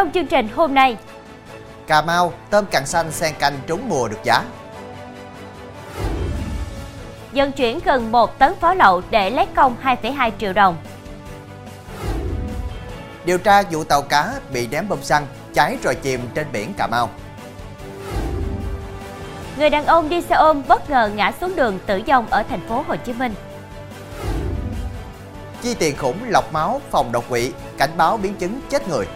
[0.00, 0.96] trong chương trình hôm nay.
[1.86, 4.42] Cà Mau, tôm càng xanh sen canh trúng mùa được giá.
[7.32, 10.76] Dân chuyển gần 1 tấn pháo lậu để lấy công 2,2 triệu đồng.
[13.24, 16.86] Điều tra vụ tàu cá bị ném bom xăng cháy rồi chìm trên biển Cà
[16.86, 17.10] Mau.
[19.58, 22.68] Người đàn ông đi xe ôm bất ngờ ngã xuống đường tử vong ở thành
[22.68, 23.34] phố Hồ Chí Minh.
[25.62, 29.06] Chi tiền khủng lọc máu phòng đột quỵ, cảnh báo biến chứng chết người.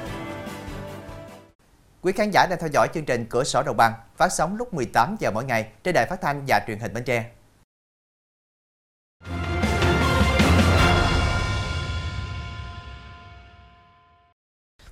[2.04, 4.74] Quý khán giả đang theo dõi chương trình Cửa sổ Đồng bằng phát sóng lúc
[4.74, 7.24] 18 giờ mỗi ngày trên đài phát thanh và truyền hình Bến Tre.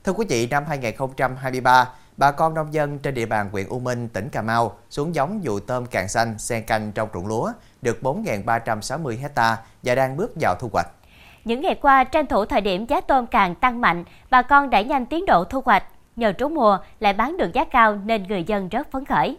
[0.04, 4.08] Thưa quý vị, năm 2023, bà con nông dân trên địa bàn huyện U Minh,
[4.08, 7.98] tỉnh Cà Mau xuống giống vụ tôm càng xanh xen canh trong ruộng lúa được
[8.02, 10.86] 4.360 hecta và đang bước vào thu hoạch.
[11.44, 14.84] Những ngày qua, tranh thủ thời điểm giá tôm càng tăng mạnh, bà con đẩy
[14.84, 15.84] nhanh tiến độ thu hoạch.
[16.16, 19.36] Nhờ trú mùa lại bán được giá cao nên người dân rất phấn khởi.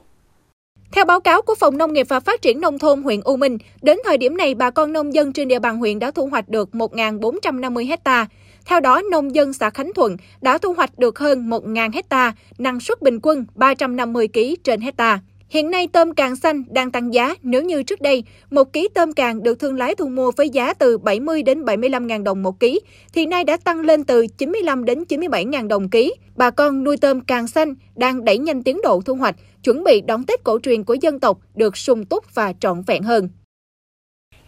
[0.92, 3.58] Theo báo cáo của Phòng Nông nghiệp và Phát triển Nông thôn huyện U Minh,
[3.82, 6.50] đến thời điểm này bà con nông dân trên địa bàn huyện đã thu hoạch
[6.50, 8.28] được 1.450 hecta.
[8.66, 12.80] Theo đó, nông dân xã Khánh Thuận đã thu hoạch được hơn 1.000 hecta, năng
[12.80, 15.20] suất bình quân 350 kg trên hecta.
[15.54, 17.36] Hiện nay tôm càng xanh đang tăng giá.
[17.42, 20.74] Nếu như trước đây, một ký tôm càng được thương lái thu mua với giá
[20.74, 22.80] từ 70 đến 75 ngàn đồng một ký,
[23.14, 26.14] thì nay đã tăng lên từ 95 đến 97 ngàn đồng ký.
[26.36, 30.02] Bà con nuôi tôm càng xanh đang đẩy nhanh tiến độ thu hoạch, chuẩn bị
[30.02, 33.30] đón Tết cổ truyền của dân tộc được sung túc và trọn vẹn hơn.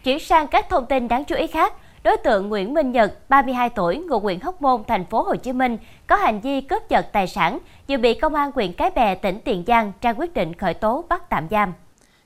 [0.04, 1.72] Chuyển sang các thông tin đáng chú ý khác,
[2.06, 5.52] đối tượng Nguyễn Minh Nhật, 32 tuổi, ngụ huyện Hóc Môn, thành phố Hồ Chí
[5.52, 9.14] Minh, có hành vi cướp giật tài sản, vừa bị công an huyện Cái Bè,
[9.14, 11.72] tỉnh Tiền Giang ra quyết định khởi tố bắt tạm giam.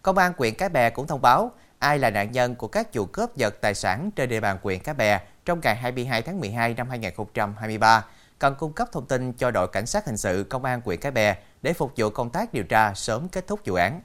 [0.02, 3.04] Công an huyện Cái Bè cũng thông báo ai là nạn nhân của các vụ
[3.04, 6.74] cướp giật tài sản trên địa bàn huyện Cái Bè trong ngày 22 tháng 12
[6.74, 8.04] năm 2023
[8.38, 11.12] cần cung cấp thông tin cho đội cảnh sát hình sự công an huyện Cái
[11.12, 14.00] Bè để phục vụ công tác điều tra sớm kết thúc vụ án.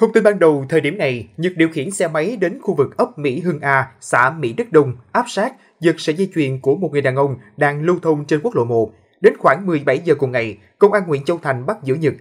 [0.00, 2.96] Thông tin ban đầu, thời điểm này, Nhật điều khiển xe máy đến khu vực
[2.96, 6.76] ấp Mỹ Hưng A, xã Mỹ Đức Đông, áp sát, giật sợi dây chuyền của
[6.76, 8.92] một người đàn ông đang lưu thông trên quốc lộ 1.
[9.20, 12.14] Đến khoảng 17 giờ cùng ngày, công an huyện Châu Thành bắt giữ Nhật.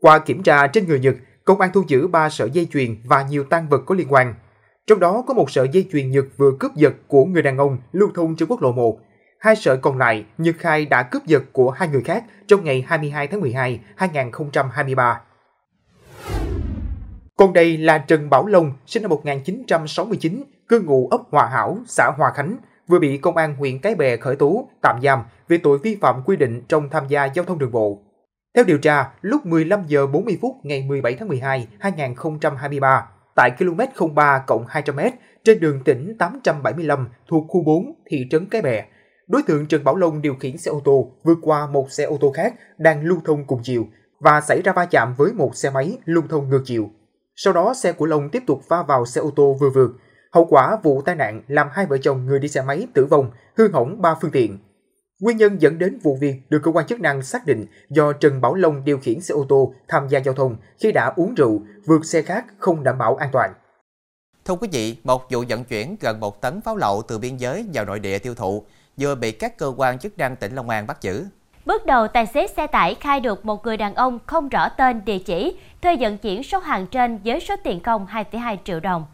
[0.00, 1.14] Qua kiểm tra trên người Nhật,
[1.44, 4.34] công an thu giữ 3 sợi dây chuyền và nhiều tang vật có liên quan.
[4.86, 7.78] Trong đó có một sợi dây chuyền Nhật vừa cướp giật của người đàn ông
[7.92, 8.98] lưu thông trên quốc lộ 1.
[9.38, 12.84] Hai sợi còn lại, Nhật khai đã cướp giật của hai người khác trong ngày
[12.88, 15.20] 22 tháng 12, 2023.
[17.36, 22.10] Còn đây là Trần Bảo Long, sinh năm 1969, cư ngụ ấp Hòa Hảo, xã
[22.16, 22.56] Hòa Khánh,
[22.88, 26.22] vừa bị công an huyện Cái Bè khởi tố, tạm giam về tội vi phạm
[26.26, 28.02] quy định trong tham gia giao thông đường bộ.
[28.54, 33.80] Theo điều tra, lúc 15 giờ 40 phút ngày 17 tháng 12, 2023, tại km
[34.14, 35.10] 03 200m
[35.44, 38.84] trên đường tỉnh 875 thuộc khu 4 thị trấn Cái Bè,
[39.28, 42.18] đối tượng Trần Bảo Long điều khiển xe ô tô vượt qua một xe ô
[42.20, 43.86] tô khác đang lưu thông cùng chiều
[44.20, 46.90] và xảy ra va chạm với một xe máy lưu thông ngược chiều.
[47.36, 49.90] Sau đó xe của Long tiếp tục va vào xe ô tô vừa vượt.
[50.32, 53.30] Hậu quả vụ tai nạn làm hai vợ chồng người đi xe máy tử vong,
[53.56, 54.58] hư hỏng ba phương tiện.
[55.20, 58.40] Nguyên nhân dẫn đến vụ việc được cơ quan chức năng xác định do Trần
[58.40, 61.62] Bảo Long điều khiển xe ô tô tham gia giao thông khi đã uống rượu,
[61.86, 63.52] vượt xe khác không đảm bảo an toàn.
[64.44, 67.66] Thưa quý vị, một vụ vận chuyển gần một tấn pháo lậu từ biên giới
[67.74, 68.64] vào nội địa tiêu thụ
[68.96, 71.24] vừa bị các cơ quan chức năng tỉnh Long An bắt giữ.
[71.66, 75.04] Bước đầu, tài xế xe tải khai được một người đàn ông không rõ tên
[75.04, 79.06] địa chỉ thuê vận chuyển số hàng trên với số tiền công 2,2 triệu đồng.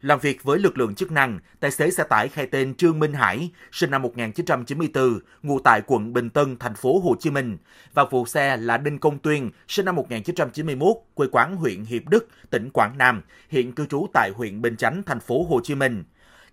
[0.00, 3.12] Làm việc với lực lượng chức năng, tài xế xe tải khai tên Trương Minh
[3.12, 7.58] Hải, sinh năm 1994, ngụ tại quận Bình Tân, thành phố Hồ Chí Minh,
[7.94, 12.28] và phụ xe là Đinh Công Tuyên, sinh năm 1991, quê quán huyện Hiệp Đức,
[12.50, 16.04] tỉnh Quảng Nam, hiện cư trú tại huyện Bình Chánh, thành phố Hồ Chí Minh.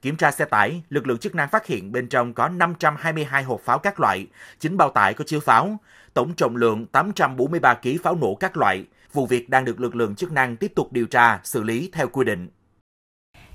[0.01, 3.61] Kiểm tra xe tải, lực lượng chức năng phát hiện bên trong có 522 hộp
[3.61, 4.27] pháo các loại,
[4.59, 5.77] 9 bao tải có chứa pháo,
[6.13, 8.85] tổng trọng lượng 843 kg pháo nổ các loại.
[9.13, 12.07] Vụ việc đang được lực lượng chức năng tiếp tục điều tra, xử lý theo
[12.07, 12.49] quy định.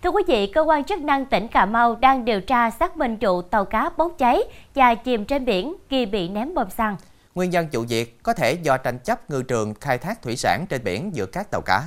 [0.02, 3.16] Thưa quý vị, cơ quan chức năng tỉnh Cà Mau đang điều tra xác minh
[3.20, 4.40] vụ tàu cá bốc cháy
[4.74, 6.96] và chìm trên biển khi bị ném bom xăng.
[7.34, 10.66] Nguyên nhân vụ việc có thể do tranh chấp ngư trường khai thác thủy sản
[10.68, 11.82] trên biển giữa các tàu cá.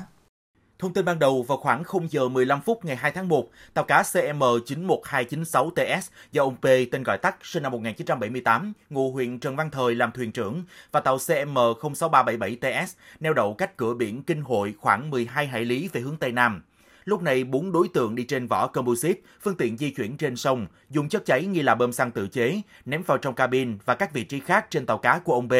[0.80, 3.86] Thông tin ban đầu vào khoảng 0 giờ 15 phút ngày 2 tháng 1, tàu
[3.86, 9.56] cá CM 91296TS do ông P tên gọi tắt sinh năm 1978, ngụ huyện Trần
[9.56, 12.86] Văn Thời làm thuyền trưởng và tàu CM 06377TS
[13.20, 16.62] neo đậu cách cửa biển Kinh Hội khoảng 12 hải lý về hướng Tây Nam.
[17.06, 20.68] Lúc này, bốn đối tượng đi trên vỏ composite, phương tiện di chuyển trên sông,
[20.90, 24.14] dùng chất cháy nghi là bơm xăng tự chế, ném vào trong cabin và các
[24.14, 25.54] vị trí khác trên tàu cá của ông B.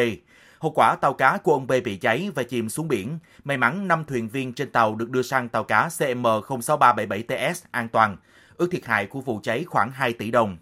[0.60, 3.18] Hậu quả tàu cá của ông B bị cháy và chìm xuống biển.
[3.44, 7.88] May mắn 5 thuyền viên trên tàu được đưa sang tàu cá CM 06377TS an
[7.88, 8.16] toàn.
[8.56, 10.56] Ước thiệt hại của vụ cháy khoảng 2 tỷ đồng.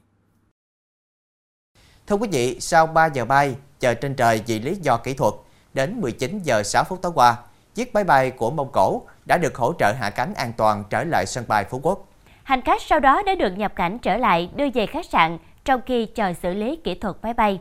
[2.07, 5.35] Thưa quý vị, sau 3 giờ bay, chờ trên trời vì lý do kỹ thuật.
[5.75, 7.37] Đến 19 giờ 6 phút tối qua,
[7.75, 11.05] chiếc máy bay của Mông Cổ đã được hỗ trợ hạ cánh an toàn trở
[11.05, 12.09] lại sân bay Phú Quốc.
[12.43, 15.81] Hành khách sau đó đã được nhập cảnh trở lại đưa về khách sạn trong
[15.87, 17.61] khi chờ xử lý kỹ thuật máy bay.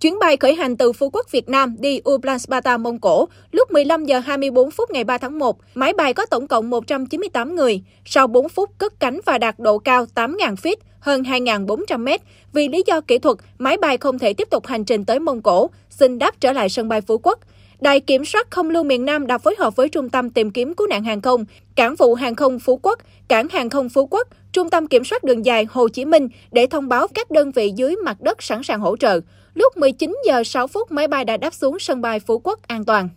[0.00, 4.04] Chuyến bay khởi hành từ Phú Quốc Việt Nam đi Ulaanbaatar Mông Cổ lúc 15
[4.04, 5.58] giờ 24 phút ngày 3 tháng 1.
[5.74, 7.82] Máy bay có tổng cộng 198 người.
[8.04, 12.20] Sau 4 phút cất cánh và đạt độ cao 8.000 feet, hơn 2.400 mét.
[12.52, 15.42] Vì lý do kỹ thuật, máy bay không thể tiếp tục hành trình tới Mông
[15.42, 17.38] Cổ, xin đáp trở lại sân bay Phú Quốc.
[17.80, 20.74] Đài kiểm soát không lưu miền Nam đã phối hợp với Trung tâm tìm kiếm
[20.74, 21.44] cứu nạn hàng không,
[21.74, 22.98] Cảng vụ hàng không Phú Quốc,
[23.28, 26.66] Cảng hàng không Phú Quốc, Trung tâm kiểm soát đường dài Hồ Chí Minh để
[26.66, 29.20] thông báo các đơn vị dưới mặt đất sẵn sàng hỗ trợ.
[29.58, 32.84] Lúc 19 giờ 6 phút, máy bay đã đáp xuống sân bay Phú Quốc an
[32.84, 33.08] toàn.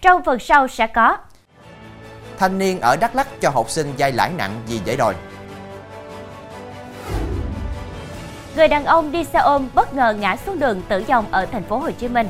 [0.00, 1.16] Trong phần sau sẽ có
[2.38, 5.14] Thanh niên ở Đắk Lắk cho học sinh vay lãi nặng vì dễ đòi.
[8.56, 11.64] Người đàn ông đi xe ôm bất ngờ ngã xuống đường tử vong ở thành
[11.64, 12.28] phố Hồ Chí Minh.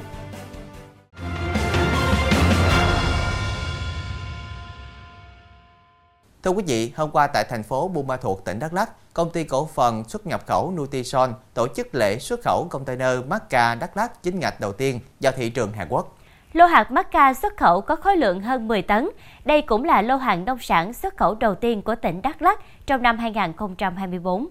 [6.42, 9.30] Thưa quý vị, hôm qua tại thành phố Buôn Ma Thuột, tỉnh Đắk Lắk, công
[9.30, 13.96] ty cổ phần xuất nhập khẩu Nutison tổ chức lễ xuất khẩu container Macca Đắk
[13.96, 16.18] Lắk chính ngạch đầu tiên vào thị trường Hàn Quốc.
[16.52, 19.08] Lô hạt Macca xuất khẩu có khối lượng hơn 10 tấn.
[19.44, 22.60] Đây cũng là lô hàng nông sản xuất khẩu đầu tiên của tỉnh Đắk Lắk
[22.86, 24.46] trong năm 2024.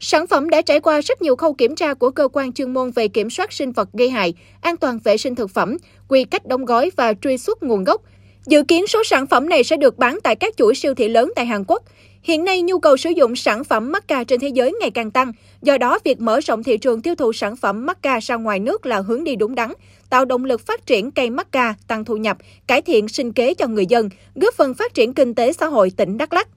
[0.00, 2.90] Sản phẩm đã trải qua rất nhiều khâu kiểm tra của cơ quan chuyên môn
[2.90, 5.76] về kiểm soát sinh vật gây hại, an toàn vệ sinh thực phẩm,
[6.08, 8.02] quy cách đóng gói và truy xuất nguồn gốc.
[8.46, 11.32] Dự kiến số sản phẩm này sẽ được bán tại các chuỗi siêu thị lớn
[11.36, 11.82] tại Hàn Quốc.
[12.22, 15.32] Hiện nay, nhu cầu sử dụng sản phẩm Macca trên thế giới ngày càng tăng.
[15.62, 18.86] Do đó, việc mở rộng thị trường tiêu thụ sản phẩm Macca ra ngoài nước
[18.86, 19.72] là hướng đi đúng đắn,
[20.10, 22.36] tạo động lực phát triển cây Macca, tăng thu nhập,
[22.66, 25.92] cải thiện sinh kế cho người dân, góp phần phát triển kinh tế xã hội
[25.96, 26.48] tỉnh Đắk Lắk.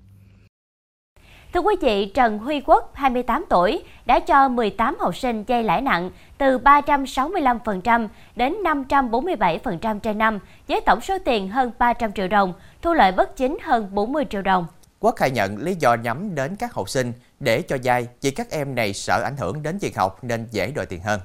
[1.54, 5.81] Thưa quý vị, Trần Huy Quốc, 28 tuổi, đã cho 18 học sinh dây lãi
[5.81, 8.56] nặng từ 365% đến
[8.89, 13.57] 547% trên năm, với tổng số tiền hơn 300 triệu đồng, thu lợi bất chính
[13.63, 14.66] hơn 40 triệu đồng.
[15.03, 18.51] Quốc khai nhận lý do nhắm đến các học sinh để cho dai vì các
[18.51, 21.19] em này sợ ảnh hưởng đến việc học nên dễ đòi tiền hơn.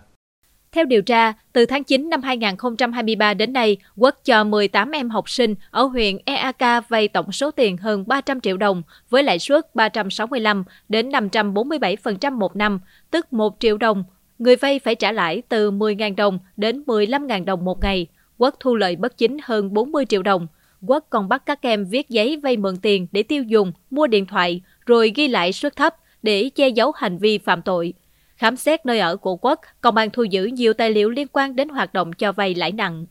[0.72, 5.30] Theo điều tra, từ tháng 9 năm 2023 đến nay, Quốc cho 18 em học
[5.30, 9.74] sinh ở huyện EAK vay tổng số tiền hơn 300 triệu đồng với lãi suất
[9.74, 14.04] 365 đến 547% một năm, tức 1 triệu đồng.
[14.38, 18.06] Người vay phải trả lãi từ 10.000 đồng đến 15.000 đồng một ngày.
[18.38, 20.46] Quốc thu lợi bất chính hơn 40 triệu đồng.
[20.86, 24.26] Quốc còn bắt các em viết giấy vay mượn tiền để tiêu dùng, mua điện
[24.26, 27.94] thoại, rồi ghi lại suất thấp để che giấu hành vi phạm tội.
[28.36, 31.56] Khám xét nơi ở của Quốc, công an thu giữ nhiều tài liệu liên quan
[31.56, 33.06] đến hoạt động cho vay lãi nặng.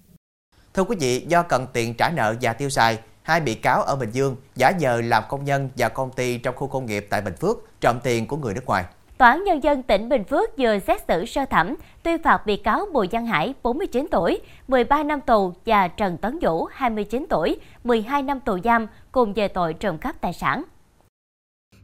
[0.74, 3.96] Thưa quý vị, do cần tiền trả nợ và tiêu xài, hai bị cáo ở
[3.96, 7.22] Bình Dương giả nhờ làm công nhân và công ty trong khu công nghiệp tại
[7.22, 8.86] Bình Phước trộm tiền của người nước ngoài.
[9.18, 12.56] Tòa án Nhân dân tỉnh Bình Phước vừa xét xử sơ thẩm tuyên phạt bị
[12.56, 17.60] cáo Bùi Văn Hải, 49 tuổi, 13 năm tù và Trần Tấn Vũ, 29 tuổi,
[17.84, 20.64] 12 năm tù giam cùng về tội trộm cắp tài sản.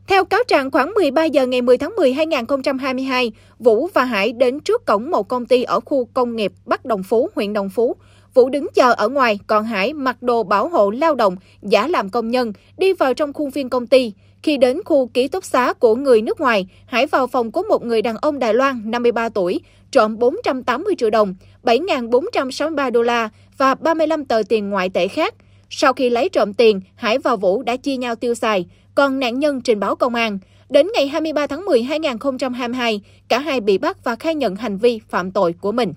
[0.07, 4.59] Theo cáo trạng, khoảng 13 giờ ngày 10 tháng 10 2022, Vũ và Hải đến
[4.59, 7.95] trước cổng một công ty ở khu công nghiệp Bắc Đồng Phú, huyện Đồng Phú.
[8.33, 12.09] Vũ đứng chờ ở ngoài, còn Hải mặc đồ bảo hộ lao động, giả làm
[12.09, 14.13] công nhân, đi vào trong khuôn viên công ty.
[14.43, 17.85] Khi đến khu ký túc xá của người nước ngoài, Hải vào phòng của một
[17.85, 19.59] người đàn ông Đài Loan 53 tuổi,
[19.91, 25.35] trộm 480 triệu đồng, 7.463 đô la và 35 tờ tiền ngoại tệ khác.
[25.69, 29.39] Sau khi lấy trộm tiền, Hải và Vũ đã chia nhau tiêu xài, còn nạn
[29.39, 30.39] nhân trình báo công an.
[30.69, 34.99] Đến ngày 23 tháng 10 2022, cả hai bị bắt và khai nhận hành vi
[35.09, 35.93] phạm tội của mình.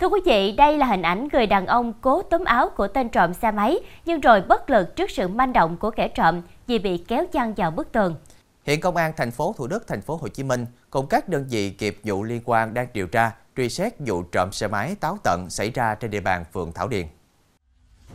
[0.00, 3.08] Thưa quý vị, đây là hình ảnh người đàn ông cố túm áo của tên
[3.08, 6.78] trộm xe máy nhưng rồi bất lực trước sự manh động của kẻ trộm vì
[6.78, 8.14] bị kéo chăn vào bức tường.
[8.64, 11.46] Hiện công an thành phố Thủ Đức, thành phố Hồ Chí Minh cùng các đơn
[11.50, 15.18] vị nghiệp vụ liên quan đang điều tra truy xét vụ trộm xe máy táo
[15.24, 17.06] tận xảy ra trên địa bàn phường Thảo Điền.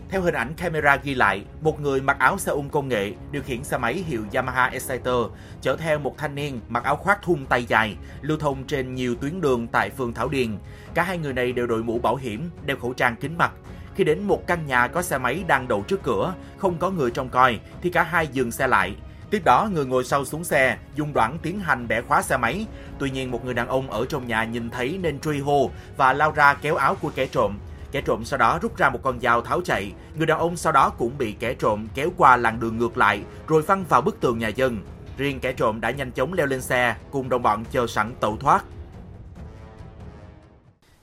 [0.10, 3.42] Theo hình ảnh camera ghi lại, một người mặc áo xe ôm công nghệ điều
[3.44, 5.16] khiển xe máy hiệu Yamaha Exciter
[5.62, 9.16] chở theo một thanh niên mặc áo khoác thun tay dài lưu thông trên nhiều
[9.16, 10.58] tuyến đường tại phường Thảo Điền.
[10.94, 13.52] Cả hai người này đều đội mũ bảo hiểm, đeo khẩu trang kính mặt.
[13.96, 17.12] Khi đến một căn nhà có xe máy đang đậu trước cửa, không có người
[17.12, 18.96] trông coi thì cả hai dừng xe lại.
[19.30, 22.66] Tiếp đó, người ngồi sau xuống xe, dùng đoạn tiến hành bẻ khóa xe máy.
[23.00, 26.14] Tuy nhiên, một người đàn ông ở trong nhà nhìn thấy nên truy hô và
[26.14, 27.58] lao ra kéo áo của kẻ trộm.
[27.92, 29.94] Kẻ trộm sau đó rút ra một con dao tháo chạy.
[30.18, 33.22] Người đàn ông sau đó cũng bị kẻ trộm kéo qua làn đường ngược lại
[33.48, 34.78] rồi văng vào bức tường nhà dân.
[35.18, 38.38] Riêng kẻ trộm đã nhanh chóng leo lên xe cùng đồng bọn chờ sẵn tẩu
[38.38, 38.64] thoát.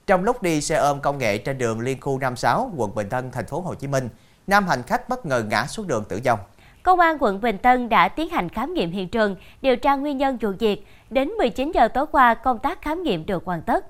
[0.09, 3.31] Trong lúc đi xe ôm công nghệ trên đường Liên khu 56, quận Bình Tân,
[3.31, 4.09] thành phố Hồ Chí Minh,
[4.47, 6.39] nam hành khách bất ngờ ngã xuống đường tử vong.
[6.83, 10.17] Công an quận Bình Tân đã tiến hành khám nghiệm hiện trường, điều tra nguyên
[10.17, 10.85] nhân vụ việc.
[11.09, 13.85] Đến 19 giờ tối qua, công tác khám nghiệm được hoàn tất.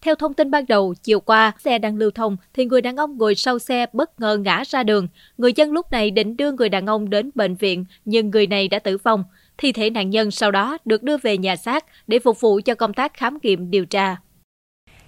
[0.00, 3.18] Theo thông tin ban đầu, chiều qua, xe đang lưu thông thì người đàn ông
[3.18, 5.08] ngồi sau xe bất ngờ ngã ra đường.
[5.38, 8.68] Người dân lúc này định đưa người đàn ông đến bệnh viện, nhưng người này
[8.68, 9.24] đã tử vong.
[9.58, 12.74] Thi thể nạn nhân sau đó được đưa về nhà xác để phục vụ cho
[12.74, 14.16] công tác khám nghiệm điều tra.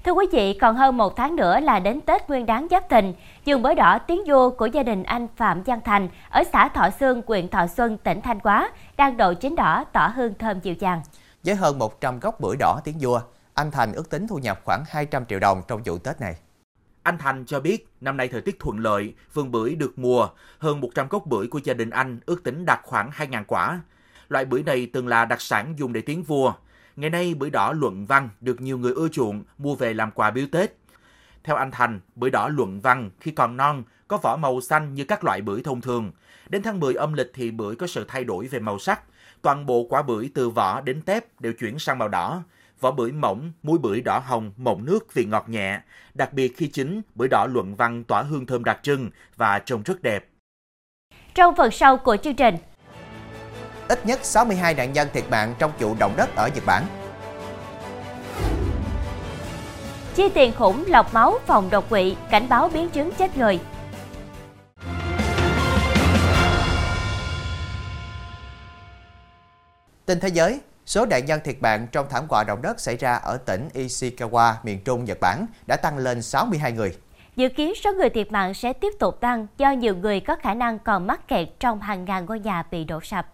[0.05, 3.13] Thưa quý vị, còn hơn một tháng nữa là đến Tết Nguyên đáng Giáp Thìn,
[3.45, 6.91] giường bới đỏ tiếng vua của gia đình anh Phạm Văn Thành ở xã Thọ
[7.01, 10.75] Sương, huyện Thọ Xuân, tỉnh Thanh Hóa đang độ chín đỏ tỏ hương thơm dịu
[10.75, 11.03] dàng.
[11.45, 13.21] Với hơn 100 gốc bưởi đỏ tiếng vua,
[13.55, 16.35] anh Thành ước tính thu nhập khoảng 200 triệu đồng trong vụ Tết này.
[17.03, 20.29] Anh Thành cho biết năm nay thời tiết thuận lợi, vườn bưởi được mùa,
[20.59, 23.81] hơn 100 gốc bưởi của gia đình anh ước tính đạt khoảng 2.000 quả.
[24.29, 26.53] Loại bưởi này từng là đặc sản dùng để tiến vua.
[26.97, 30.31] Ngày nay bưởi đỏ luận văn được nhiều người ưa chuộng mua về làm quà
[30.31, 30.77] biếu Tết.
[31.45, 35.05] Theo anh Thành, bưởi đỏ luận văn khi còn non có vỏ màu xanh như
[35.05, 36.13] các loại bưởi thông thường.
[36.49, 39.03] Đến tháng 10 âm lịch thì bưởi có sự thay đổi về màu sắc.
[39.43, 42.43] Toàn bộ quả bưởi từ vỏ đến tép đều chuyển sang màu đỏ.
[42.81, 45.81] Vỏ bưởi mỏng, muối bưởi đỏ hồng, mọng nước vị ngọt nhẹ.
[46.15, 49.83] Đặc biệt khi chín, bưởi đỏ luận văn tỏa hương thơm đặc trưng và trông
[49.83, 50.29] rất đẹp.
[51.35, 52.57] Trong phần sau của chương trình,
[53.93, 56.87] Ít nhất 62 nạn nhân thiệt mạng trong vụ động đất ở Nhật Bản.
[60.15, 63.61] chi tiền khủng lọc máu phòng đột quỵ, cảnh báo biến chứng chết người.
[70.07, 73.15] Tin thế giới, số nạn nhân thiệt mạng trong thảm họa động đất xảy ra
[73.15, 76.97] ở tỉnh Ishikawa, miền Trung, Nhật Bản đã tăng lên 62 người.
[77.37, 80.55] Dự kiến số người thiệt mạng sẽ tiếp tục tăng do nhiều người có khả
[80.55, 83.27] năng còn mắc kẹt trong hàng ngàn ngôi nhà bị đổ sập.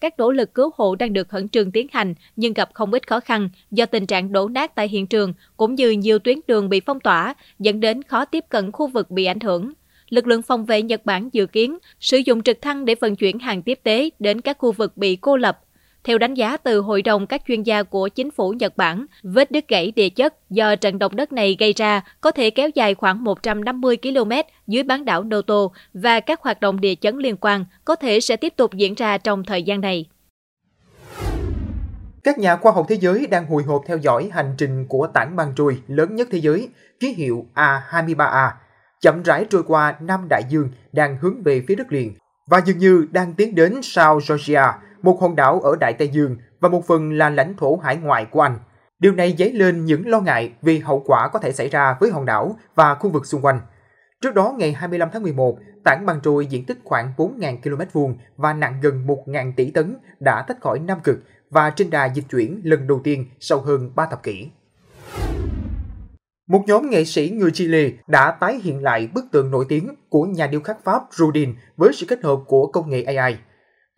[0.00, 3.06] Các nỗ lực cứu hộ đang được khẩn trương tiến hành, nhưng gặp không ít
[3.06, 6.68] khó khăn do tình trạng đổ nát tại hiện trường cũng như nhiều tuyến đường
[6.68, 9.72] bị phong tỏa, dẫn đến khó tiếp cận khu vực bị ảnh hưởng.
[10.10, 13.38] Lực lượng phòng vệ Nhật Bản dự kiến sử dụng trực thăng để vận chuyển
[13.38, 15.60] hàng tiếp tế đến các khu vực bị cô lập.
[16.08, 19.50] Theo đánh giá từ Hội đồng các chuyên gia của chính phủ Nhật Bản, vết
[19.50, 22.94] đứt gãy địa chất do trận động đất này gây ra có thể kéo dài
[22.94, 24.30] khoảng 150 km
[24.66, 28.36] dưới bán đảo Noto và các hoạt động địa chấn liên quan có thể sẽ
[28.36, 30.06] tiếp tục diễn ra trong thời gian này.
[32.24, 35.36] Các nhà khoa học thế giới đang hồi hộp theo dõi hành trình của tảng
[35.36, 36.68] băng trôi lớn nhất thế giới,
[37.00, 38.50] ký hiệu A23A,
[39.00, 42.14] chậm rãi trôi qua Nam Đại Dương đang hướng về phía đất liền
[42.46, 46.36] và dường như đang tiến đến South Georgia, một hòn đảo ở Đại Tây Dương
[46.60, 48.58] và một phần là lãnh thổ hải ngoại của Anh.
[48.98, 52.10] Điều này dấy lên những lo ngại vì hậu quả có thể xảy ra với
[52.10, 53.60] hòn đảo và khu vực xung quanh.
[54.22, 58.18] Trước đó, ngày 25 tháng 11, tảng băng trôi diện tích khoảng 4.000 km vuông
[58.36, 61.18] và nặng gần 1.000 tỷ tấn đã tách khỏi Nam Cực
[61.50, 64.50] và trên đà dịch chuyển lần đầu tiên sau hơn 3 thập kỷ.
[66.48, 70.24] Một nhóm nghệ sĩ người Chile đã tái hiện lại bức tượng nổi tiếng của
[70.24, 73.36] nhà điêu khắc Pháp Rodin với sự kết hợp của công nghệ AI.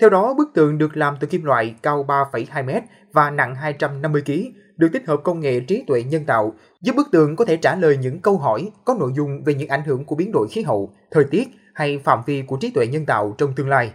[0.01, 4.23] Theo đó, bức tường được làm từ kim loại cao 3,2 m và nặng 250
[4.27, 4.33] kg,
[4.77, 7.77] được tích hợp công nghệ trí tuệ nhân tạo, giúp bức tường có thể trả
[7.77, 10.63] lời những câu hỏi có nội dung về những ảnh hưởng của biến đổi khí
[10.63, 13.93] hậu, thời tiết hay phạm vi của trí tuệ nhân tạo trong tương lai.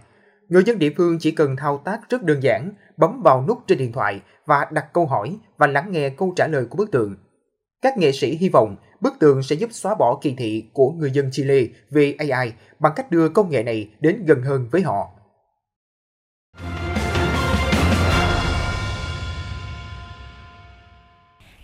[0.50, 3.78] Người dân địa phương chỉ cần thao tác rất đơn giản, bấm vào nút trên
[3.78, 7.16] điện thoại và đặt câu hỏi và lắng nghe câu trả lời của bức tường.
[7.82, 11.12] Các nghệ sĩ hy vọng bức tường sẽ giúp xóa bỏ kỳ thị của người
[11.12, 15.12] dân Chile về AI bằng cách đưa công nghệ này đến gần hơn với họ.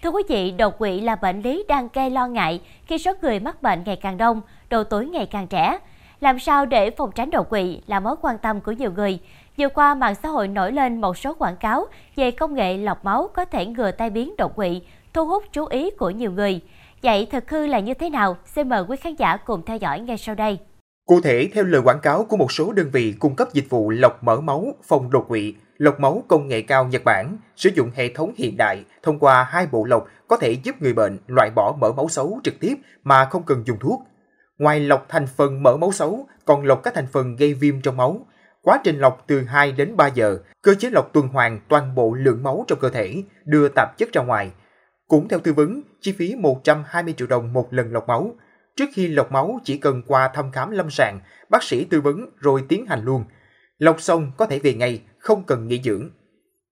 [0.01, 3.39] Thưa quý vị, đột quỵ là bệnh lý đang gây lo ngại khi số người
[3.39, 5.77] mắc bệnh ngày càng đông, độ tuổi ngày càng trẻ.
[6.21, 9.19] Làm sao để phòng tránh đột quỵ là mối quan tâm của nhiều người.
[9.57, 13.05] Vừa qua, mạng xã hội nổi lên một số quảng cáo về công nghệ lọc
[13.05, 14.81] máu có thể ngừa tai biến đột quỵ,
[15.13, 16.59] thu hút chú ý của nhiều người.
[17.03, 18.37] Vậy thực hư là như thế nào?
[18.45, 20.59] Xin mời quý khán giả cùng theo dõi ngay sau đây.
[21.11, 23.89] Cụ thể, theo lời quảng cáo của một số đơn vị cung cấp dịch vụ
[23.89, 27.91] lọc mỡ máu phòng đột quỵ, lọc máu công nghệ cao Nhật Bản sử dụng
[27.95, 31.49] hệ thống hiện đại thông qua hai bộ lọc có thể giúp người bệnh loại
[31.55, 34.01] bỏ mỡ máu xấu trực tiếp mà không cần dùng thuốc.
[34.57, 37.97] Ngoài lọc thành phần mỡ máu xấu, còn lọc các thành phần gây viêm trong
[37.97, 38.25] máu.
[38.61, 42.13] Quá trình lọc từ 2 đến 3 giờ, cơ chế lọc tuần hoàn toàn bộ
[42.13, 44.51] lượng máu trong cơ thể, đưa tạp chất ra ngoài.
[45.07, 48.35] Cũng theo tư vấn, chi phí 120 triệu đồng một lần lọc máu.
[48.75, 52.25] Trước khi lọc máu chỉ cần qua thăm khám lâm sàng, bác sĩ tư vấn
[52.37, 53.23] rồi tiến hành luôn.
[53.77, 56.09] Lọc xong có thể về ngay, không cần nghỉ dưỡng.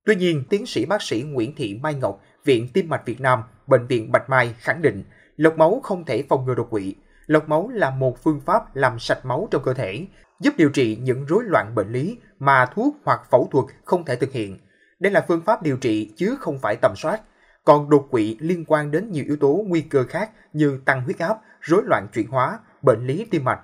[0.06, 3.44] Tuy nhiên, tiến sĩ bác sĩ Nguyễn Thị Mai Ngọc, Viện Tim mạch Việt Nam,
[3.68, 5.04] Bệnh viện Bạch Mai khẳng định
[5.40, 6.96] lọc máu không thể phòng ngừa đột quỵ.
[7.26, 10.06] Lọc máu là một phương pháp làm sạch máu trong cơ thể,
[10.42, 14.16] giúp điều trị những rối loạn bệnh lý mà thuốc hoặc phẫu thuật không thể
[14.16, 14.58] thực hiện.
[15.00, 17.22] Đây là phương pháp điều trị chứ không phải tầm soát.
[17.64, 21.20] Còn đột quỵ liên quan đến nhiều yếu tố nguy cơ khác như tăng huyết
[21.20, 23.60] áp, rối loạn chuyển hóa, bệnh lý tim mạch.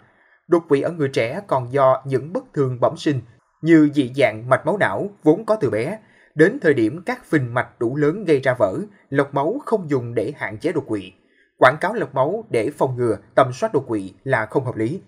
[0.47, 3.21] Đột quỵ ở người trẻ còn do những bất thường bẩm sinh
[3.61, 5.99] như dị dạng mạch máu não vốn có từ bé.
[6.35, 8.77] Đến thời điểm các phình mạch đủ lớn gây ra vỡ,
[9.09, 11.13] lọc máu không dùng để hạn chế đột quỵ.
[11.57, 15.01] Quảng cáo lọc máu để phòng ngừa tầm soát đột quỵ là không hợp lý.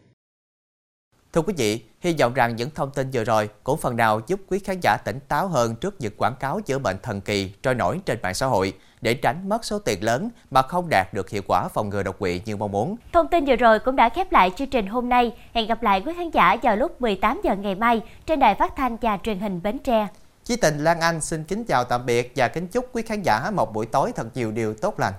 [1.34, 4.40] Thưa quý vị, hy vọng rằng những thông tin vừa rồi cũng phần nào giúp
[4.48, 7.76] quý khán giả tỉnh táo hơn trước những quảng cáo chữa bệnh thần kỳ trôi
[7.76, 11.30] nổi trên mạng xã hội để tránh mất số tiền lớn mà không đạt được
[11.30, 12.96] hiệu quả phòng ngừa đột quỵ như mong muốn.
[13.14, 15.32] Thông tin vừa rồi cũng đã khép lại chương trình hôm nay.
[15.54, 18.76] Hẹn gặp lại quý khán giả vào lúc 18 giờ ngày mai trên đài phát
[18.76, 20.08] thanh và truyền hình Bến Tre.
[20.44, 23.52] Chí Tình Lan Anh xin kính chào tạm biệt và kính chúc quý khán giả
[23.52, 25.14] một buổi tối thật nhiều điều tốt lành.